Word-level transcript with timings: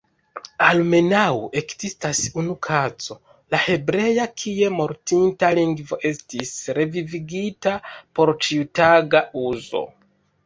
Almenaŭ 0.67 1.25
ekzistas 1.59 2.21
unu 2.43 2.55
kazo, 2.67 3.17
la 3.55 3.59
hebrea, 3.65 4.25
kie 4.43 4.69
mortinta 4.77 5.51
lingvo 5.59 5.99
estis 6.11 6.53
"revivigita" 6.79 7.75
por 8.21 8.33
ĉiutaga 8.47 9.23
uzo. 9.51 9.83